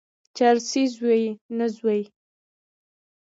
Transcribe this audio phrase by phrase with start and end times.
[0.35, 1.23] چرسي زوی،
[1.57, 2.01] نه زوی.